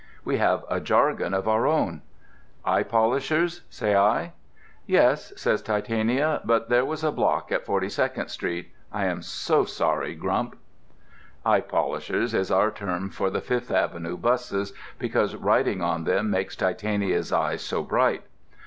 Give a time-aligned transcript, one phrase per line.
[0.25, 2.01] We have a jargon of our own.
[2.65, 4.33] "Eye polishers?" say I.
[4.87, 8.71] "Yes," says Titania, "but there was a block at 42nd Street.
[8.91, 10.55] I'm so sorry, Grump."
[11.45, 16.55] "Eye polishers" is our term for the Fifth Avenue busses, because riding on them makes
[16.55, 18.23] Titania's eyes so bright.